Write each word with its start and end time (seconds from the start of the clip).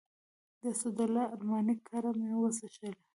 د 0.61 0.63
اسدالله 0.73 1.23
ارماني 1.33 1.75
کره 1.87 2.11
مې 2.19 2.29
وڅښلې. 2.41 2.99